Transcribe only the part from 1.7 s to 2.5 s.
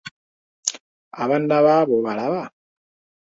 abo obalaba?